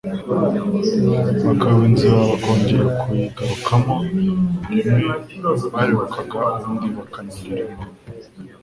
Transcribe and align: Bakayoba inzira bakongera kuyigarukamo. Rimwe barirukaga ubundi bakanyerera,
Bakayoba 1.45 1.85
inzira 1.89 2.15
bakongera 2.31 2.85
kuyigarukamo. 3.01 3.95
Rimwe 4.71 5.07
barirukaga 5.73 6.39
ubundi 6.55 6.87
bakanyerera, 6.97 7.75